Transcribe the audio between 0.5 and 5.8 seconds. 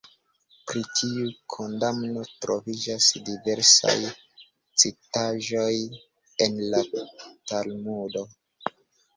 Pri tiu kondamno troviĝas diversaj citaĵoj